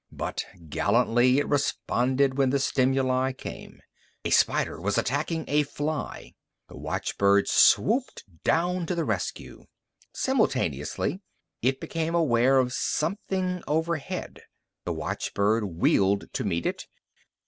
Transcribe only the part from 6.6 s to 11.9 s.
The watchbird swooped down to the rescue. Simultaneously, it